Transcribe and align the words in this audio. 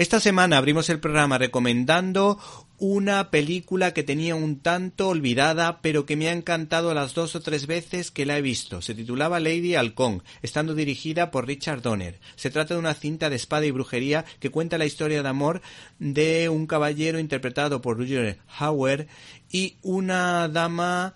Esta 0.00 0.18
semana 0.18 0.56
abrimos 0.56 0.88
el 0.88 0.98
programa 0.98 1.36
recomendando 1.36 2.38
una 2.78 3.30
película 3.30 3.92
que 3.92 4.02
tenía 4.02 4.34
un 4.34 4.60
tanto 4.60 5.08
olvidada, 5.08 5.82
pero 5.82 6.06
que 6.06 6.16
me 6.16 6.30
ha 6.30 6.32
encantado 6.32 6.94
las 6.94 7.12
dos 7.12 7.36
o 7.36 7.42
tres 7.42 7.66
veces 7.66 8.10
que 8.10 8.24
la 8.24 8.38
he 8.38 8.40
visto. 8.40 8.80
Se 8.80 8.94
titulaba 8.94 9.40
Lady 9.40 9.74
Halcón, 9.74 10.22
estando 10.40 10.74
dirigida 10.74 11.30
por 11.30 11.46
Richard 11.46 11.82
Donner. 11.82 12.18
Se 12.36 12.48
trata 12.48 12.72
de 12.72 12.80
una 12.80 12.94
cinta 12.94 13.28
de 13.28 13.36
espada 13.36 13.66
y 13.66 13.72
brujería 13.72 14.24
que 14.38 14.48
cuenta 14.48 14.78
la 14.78 14.86
historia 14.86 15.22
de 15.22 15.28
amor 15.28 15.60
de 15.98 16.48
un 16.48 16.66
caballero 16.66 17.18
interpretado 17.18 17.82
por 17.82 17.98
Roger 17.98 18.38
Hauer 18.58 19.06
y 19.50 19.76
una 19.82 20.48
dama 20.48 21.12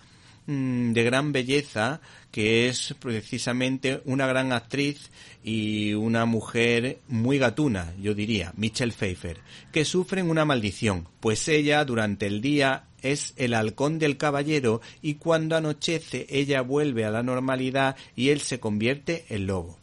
mm, 0.47 0.93
de 0.93 1.03
gran 1.03 1.31
belleza 1.31 2.01
que 2.31 2.67
es 2.67 2.93
precisamente 2.99 4.01
una 4.03 4.27
gran 4.27 4.51
actriz 4.51 5.09
y 5.41 5.93
una 5.93 6.25
mujer 6.25 6.99
muy 7.07 7.37
gatuna, 7.37 7.93
yo 7.97 8.13
diría, 8.13 8.51
Michelle 8.57 8.91
Pfeiffer, 8.91 9.39
que 9.71 9.85
sufren 9.85 10.29
una 10.29 10.43
maldición, 10.43 11.07
pues 11.21 11.47
ella 11.47 11.85
durante 11.85 12.27
el 12.27 12.41
día 12.41 12.87
es 13.01 13.33
el 13.37 13.53
halcón 13.53 13.99
del 13.99 14.17
caballero 14.17 14.81
y 15.01 15.13
cuando 15.15 15.55
anochece 15.55 16.25
ella 16.29 16.61
vuelve 16.61 17.05
a 17.05 17.11
la 17.11 17.23
normalidad 17.23 17.95
y 18.15 18.29
él 18.29 18.41
se 18.41 18.59
convierte 18.59 19.25
en 19.29 19.47
lobo. 19.47 19.79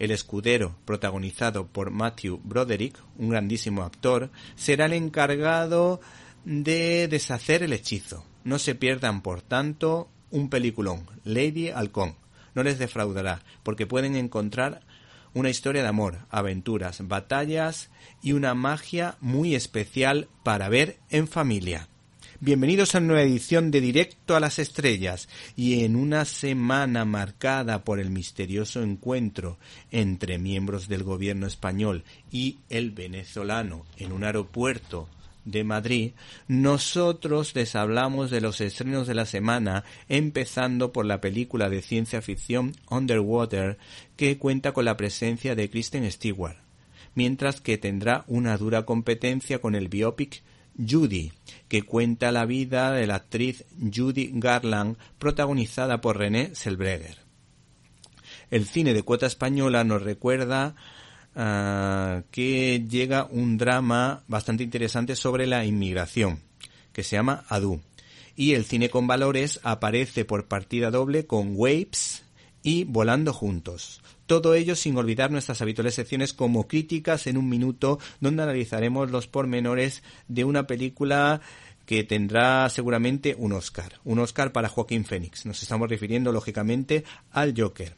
El 0.00 0.10
escudero, 0.10 0.74
protagonizado 0.86 1.66
por 1.66 1.90
Matthew 1.90 2.40
Broderick, 2.42 2.98
un 3.18 3.28
grandísimo 3.28 3.82
actor, 3.82 4.30
será 4.56 4.86
el 4.86 4.94
encargado 4.94 6.00
de 6.44 7.08
deshacer 7.08 7.62
el 7.62 7.72
hechizo. 7.72 8.24
No 8.44 8.58
se 8.58 8.74
pierdan, 8.74 9.22
por 9.22 9.42
tanto, 9.42 10.08
un 10.30 10.48
peliculón, 10.48 11.06
Lady 11.24 11.68
Halcón. 11.68 12.16
No 12.54 12.62
les 12.62 12.78
defraudará, 12.78 13.42
porque 13.62 13.86
pueden 13.86 14.16
encontrar 14.16 14.82
una 15.34 15.50
historia 15.50 15.82
de 15.82 15.88
amor, 15.88 16.26
aventuras, 16.30 17.06
batallas 17.06 17.90
y 18.22 18.32
una 18.32 18.54
magia 18.54 19.16
muy 19.20 19.54
especial 19.54 20.28
para 20.42 20.68
ver 20.68 20.98
en 21.10 21.28
familia. 21.28 21.88
Bienvenidos 22.42 22.94
a 22.94 22.98
una 22.98 23.08
nueva 23.08 23.22
edición 23.22 23.70
de 23.70 23.82
Directo 23.82 24.34
a 24.34 24.40
las 24.40 24.58
Estrellas 24.58 25.28
y 25.56 25.84
en 25.84 25.94
una 25.94 26.24
semana 26.24 27.04
marcada 27.04 27.84
por 27.84 28.00
el 28.00 28.08
misterioso 28.08 28.82
encuentro 28.82 29.58
entre 29.90 30.38
miembros 30.38 30.88
del 30.88 31.02
gobierno 31.02 31.46
español 31.46 32.02
y 32.32 32.60
el 32.70 32.92
venezolano 32.92 33.84
en 33.98 34.12
un 34.12 34.24
aeropuerto 34.24 35.06
de 35.50 35.64
Madrid, 35.64 36.12
nosotros 36.48 37.54
les 37.54 37.74
hablamos 37.74 38.30
de 38.30 38.40
los 38.40 38.60
estrenos 38.60 39.06
de 39.06 39.14
la 39.14 39.26
semana, 39.26 39.84
empezando 40.08 40.92
por 40.92 41.06
la 41.06 41.20
película 41.20 41.68
de 41.68 41.82
ciencia 41.82 42.22
ficción 42.22 42.72
Underwater, 42.90 43.78
que 44.16 44.38
cuenta 44.38 44.72
con 44.72 44.84
la 44.84 44.96
presencia 44.96 45.54
de 45.54 45.70
Kristen 45.70 46.10
Stewart, 46.10 46.56
mientras 47.14 47.60
que 47.60 47.78
tendrá 47.78 48.24
una 48.26 48.56
dura 48.56 48.84
competencia 48.84 49.60
con 49.60 49.74
el 49.74 49.88
biopic 49.88 50.42
Judy, 50.78 51.32
que 51.68 51.82
cuenta 51.82 52.32
la 52.32 52.46
vida 52.46 52.92
de 52.92 53.06
la 53.06 53.16
actriz 53.16 53.64
Judy 53.78 54.30
Garland, 54.34 54.96
protagonizada 55.18 56.00
por 56.00 56.18
René 56.18 56.54
Selbreger. 56.54 57.18
El 58.50 58.66
cine 58.66 58.94
de 58.94 59.02
cuota 59.02 59.26
española 59.26 59.84
nos 59.84 60.02
recuerda 60.02 60.74
Ah, 61.34 62.22
que 62.32 62.84
llega 62.88 63.28
un 63.30 63.56
drama 63.56 64.24
bastante 64.26 64.64
interesante 64.64 65.14
sobre 65.14 65.46
la 65.46 65.64
inmigración, 65.64 66.40
que 66.92 67.04
se 67.04 67.16
llama 67.16 67.44
Adu. 67.48 67.80
Y 68.34 68.54
el 68.54 68.64
cine 68.64 68.90
con 68.90 69.06
valores 69.06 69.60
aparece 69.62 70.24
por 70.24 70.48
partida 70.48 70.90
doble 70.90 71.26
con 71.26 71.52
Waves 71.54 72.24
y 72.62 72.84
Volando 72.84 73.32
Juntos. 73.32 74.02
Todo 74.26 74.54
ello 74.54 74.76
sin 74.76 74.96
olvidar 74.96 75.30
nuestras 75.30 75.60
habituales 75.62 75.94
secciones 75.94 76.32
como 76.32 76.66
críticas 76.66 77.26
en 77.26 77.36
un 77.36 77.48
minuto, 77.48 77.98
donde 78.20 78.42
analizaremos 78.42 79.10
los 79.10 79.26
pormenores 79.26 80.02
de 80.28 80.44
una 80.44 80.66
película 80.66 81.40
que 81.86 82.04
tendrá 82.04 82.68
seguramente 82.68 83.34
un 83.36 83.52
Oscar. 83.52 83.94
Un 84.04 84.20
Oscar 84.20 84.52
para 84.52 84.68
Joaquín 84.68 85.04
Phoenix. 85.04 85.46
Nos 85.46 85.62
estamos 85.62 85.88
refiriendo 85.88 86.32
lógicamente 86.32 87.04
al 87.32 87.54
Joker. 87.56 87.96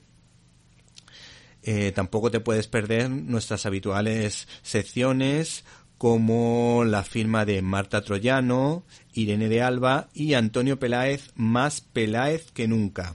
Eh, 1.63 1.93
tampoco 1.95 2.31
te 2.31 2.41
puedes 2.41 2.67
perder 2.67 3.09
nuestras 3.09 3.67
habituales 3.67 4.49
secciones 4.63 5.65
como 5.97 6.83
la 6.85 7.05
firma 7.05 7.45
de 7.45 7.63
Marta 7.63 8.03
Troyano, 8.03 8.83
Irene 9.15 9.49
de 9.49 9.63
Alba 9.63 10.09
y 10.13 10.35
Antonio 10.35 10.81
Peláez, 10.81 11.31
más 11.37 11.81
Peláez 11.81 12.51
que 12.51 12.67
nunca, 12.67 13.15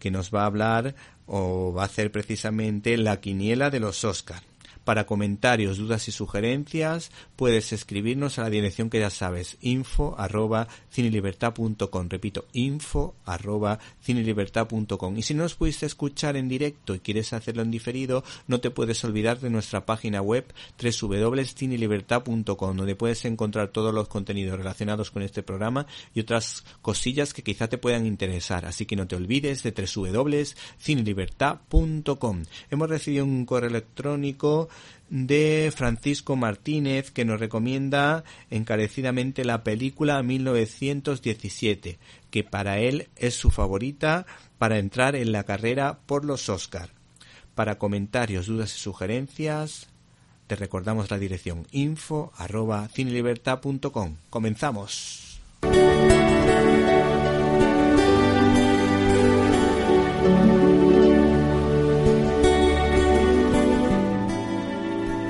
que 0.00 0.10
nos 0.10 0.34
va 0.34 0.42
a 0.42 0.46
hablar 0.46 0.96
o 1.26 1.72
va 1.72 1.82
a 1.82 1.86
hacer 1.86 2.10
precisamente 2.10 2.96
la 2.96 3.20
quiniela 3.20 3.70
de 3.70 3.78
los 3.78 4.02
Oscar. 4.02 4.47
Para 4.88 5.04
comentarios, 5.04 5.76
dudas 5.76 6.08
y 6.08 6.12
sugerencias 6.12 7.10
puedes 7.36 7.74
escribirnos 7.74 8.38
a 8.38 8.44
la 8.44 8.48
dirección 8.48 8.88
que 8.88 9.00
ya 9.00 9.10
sabes, 9.10 9.58
info 9.60 10.14
arroba 10.16 10.66
cinelibertad.com. 10.90 12.08
Repito, 12.08 12.46
info 12.54 13.14
arroba 13.26 13.78
cinelibertad.com. 14.02 15.18
Y 15.18 15.22
si 15.22 15.34
no 15.34 15.42
nos 15.42 15.56
pudiste 15.56 15.84
escuchar 15.84 16.38
en 16.38 16.48
directo 16.48 16.94
y 16.94 17.00
quieres 17.00 17.34
hacerlo 17.34 17.60
en 17.60 17.70
diferido, 17.70 18.24
no 18.46 18.60
te 18.60 18.70
puedes 18.70 19.04
olvidar 19.04 19.40
de 19.40 19.50
nuestra 19.50 19.84
página 19.84 20.22
web 20.22 20.46
www.cinelibertad.com, 20.82 22.76
donde 22.78 22.96
puedes 22.96 23.26
encontrar 23.26 23.68
todos 23.68 23.92
los 23.92 24.08
contenidos 24.08 24.56
relacionados 24.56 25.10
con 25.10 25.22
este 25.22 25.42
programa 25.42 25.86
y 26.14 26.20
otras 26.20 26.64
cosillas 26.80 27.34
que 27.34 27.42
quizá 27.42 27.68
te 27.68 27.76
puedan 27.76 28.06
interesar. 28.06 28.64
Así 28.64 28.86
que 28.86 28.96
no 28.96 29.06
te 29.06 29.16
olvides 29.16 29.62
de 29.64 29.72
www.cinelibertad.com. 29.72 32.44
Hemos 32.70 32.88
recibido 32.88 33.26
un 33.26 33.44
correo 33.44 33.68
electrónico 33.68 34.70
de 35.10 35.72
Francisco 35.74 36.36
Martínez 36.36 37.10
que 37.10 37.24
nos 37.24 37.40
recomienda 37.40 38.24
encarecidamente 38.50 39.44
la 39.44 39.64
película 39.64 40.22
1917, 40.22 41.98
que 42.30 42.44
para 42.44 42.78
él 42.78 43.08
es 43.16 43.34
su 43.34 43.50
favorita 43.50 44.26
para 44.58 44.78
entrar 44.78 45.16
en 45.16 45.32
la 45.32 45.44
carrera 45.44 45.98
por 46.06 46.24
los 46.24 46.48
Oscar. 46.48 46.90
Para 47.54 47.78
comentarios, 47.78 48.46
dudas 48.46 48.74
y 48.76 48.78
sugerencias, 48.78 49.88
te 50.46 50.56
recordamos 50.56 51.10
la 51.10 51.18
dirección 51.18 51.66
info 51.72 52.32
arroba 52.36 52.88
cinelibertad.com. 52.88 54.16
Comenzamos. 54.30 55.40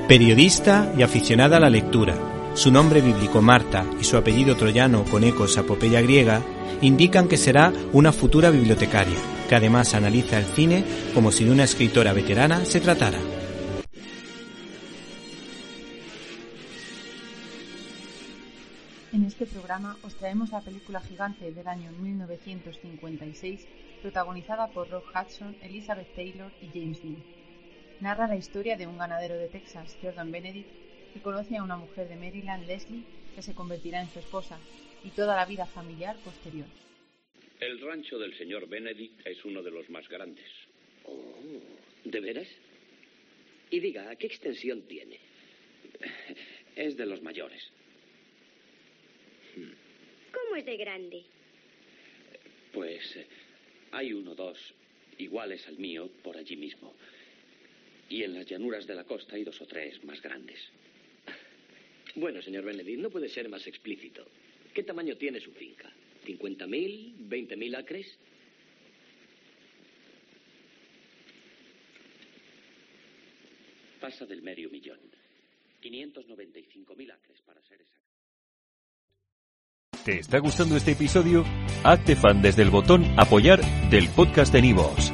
Periodista 0.09 0.91
y 0.97 1.03
aficionada 1.03 1.57
a 1.57 1.59
la 1.59 1.69
lectura, 1.69 2.15
su 2.55 2.71
nombre 2.71 2.99
bíblico 2.99 3.43
Marta 3.43 3.85
y 4.01 4.03
su 4.03 4.17
apellido 4.17 4.57
troyano 4.57 5.03
con 5.03 5.23
ecos 5.23 5.55
a 5.55 5.61
epopeya 5.61 6.01
griega 6.01 6.41
indican 6.81 7.27
que 7.27 7.37
será 7.37 7.71
una 7.93 8.11
futura 8.11 8.49
bibliotecaria, 8.49 9.19
que 9.47 9.53
además 9.53 9.93
analiza 9.93 10.39
el 10.39 10.45
cine 10.45 10.83
como 11.13 11.31
si 11.31 11.45
de 11.45 11.51
una 11.51 11.65
escritora 11.65 12.11
veterana 12.11 12.65
se 12.65 12.79
tratara. 12.79 13.19
En 19.13 19.25
este 19.25 19.45
programa 19.45 19.95
os 20.01 20.15
traemos 20.15 20.49
la 20.49 20.61
película 20.61 21.01
gigante 21.01 21.51
del 21.51 21.67
año 21.67 21.91
1956, 22.01 23.67
protagonizada 24.01 24.69
por 24.69 24.89
Rock 24.89 25.05
Hudson, 25.13 25.55
Elizabeth 25.61 26.15
Taylor 26.15 26.51
y 26.63 26.69
James 26.73 26.99
Dean. 27.03 27.38
Narra 28.01 28.27
la 28.27 28.37
historia 28.37 28.77
de 28.77 28.87
un 28.87 28.97
ganadero 28.97 29.35
de 29.35 29.49
Texas, 29.49 29.97
Jordan 30.01 30.31
Benedict, 30.31 30.69
que 31.13 31.21
conoce 31.21 31.57
a 31.57 31.63
una 31.63 31.75
mujer 31.75 32.07
de 32.07 32.15
Maryland, 32.15 32.65
Leslie, 32.65 33.03
que 33.35 33.41
se 33.41 33.53
convertirá 33.53 34.01
en 34.01 34.09
su 34.09 34.19
esposa, 34.19 34.57
y 35.03 35.09
toda 35.09 35.35
la 35.35 35.45
vida 35.45 35.65
familiar 35.65 36.15
posterior. 36.23 36.67
El 37.59 37.81
rancho 37.81 38.17
del 38.17 38.37
señor 38.37 38.69
Benedict 38.69 39.27
es 39.27 39.43
uno 39.43 39.61
de 39.61 39.71
los 39.71 39.89
más 39.89 40.07
grandes. 40.07 40.45
Oh, 41.03 41.35
¿de 42.05 42.19
veras? 42.21 42.47
Y 43.69 43.81
diga, 43.81 44.15
¿qué 44.15 44.27
extensión 44.27 44.81
tiene? 44.83 45.19
Es 46.77 46.95
de 46.95 47.05
los 47.05 47.21
mayores. 47.21 47.61
¿Cómo 50.31 50.55
es 50.55 50.65
de 50.65 50.77
grande? 50.77 51.23
Pues 52.71 53.15
eh, 53.17 53.27
hay 53.91 54.13
uno 54.13 54.31
o 54.31 54.35
dos 54.35 54.57
iguales 55.17 55.67
al 55.67 55.77
mío 55.77 56.09
por 56.23 56.37
allí 56.37 56.55
mismo. 56.55 56.93
Y 58.09 58.23
en 58.23 58.33
las 58.33 58.45
llanuras 58.47 58.87
de 58.87 58.95
la 58.95 59.03
costa 59.03 59.35
hay 59.35 59.43
dos 59.43 59.61
o 59.61 59.65
tres 59.67 60.03
más 60.03 60.21
grandes. 60.21 60.59
Bueno, 62.15 62.41
señor 62.41 62.63
Benedict, 62.63 62.99
no 62.99 63.09
puede 63.09 63.29
ser 63.29 63.47
más 63.49 63.65
explícito. 63.67 64.25
¿Qué 64.73 64.83
tamaño 64.83 65.15
tiene 65.15 65.39
su 65.39 65.51
finca? 65.51 65.91
¿50.000? 66.25 67.29
¿20.000 67.29 67.77
acres? 67.77 68.17
Pasa 74.01 74.25
del 74.25 74.41
medio 74.41 74.69
millón. 74.69 74.99
595.000 75.81 77.13
acres 77.13 77.41
para 77.45 77.61
ser 77.61 77.81
exacto. 77.81 77.99
¿Te 80.03 80.19
está 80.19 80.39
gustando 80.39 80.75
este 80.77 80.91
episodio? 80.91 81.45
Hazte 81.83 82.15
fan 82.15 82.41
desde 82.41 82.63
el 82.63 82.69
botón 82.69 83.05
Apoyar 83.17 83.61
del 83.89 84.07
podcast 84.09 84.51
de 84.53 84.61
Nivos. 84.61 85.13